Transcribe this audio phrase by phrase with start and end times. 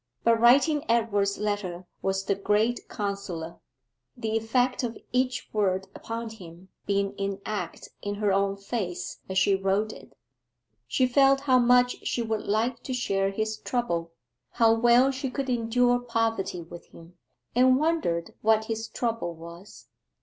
[0.23, 3.59] But writing Edward's letter was the great consoler,
[4.17, 9.53] the effect of each word upon him being enacted in her own face as she
[9.53, 10.17] wrote it.
[10.87, 14.11] She felt how much she would like to share his trouble
[14.53, 17.15] how well she could endure poverty with him
[17.55, 19.87] and wondered what his trouble was.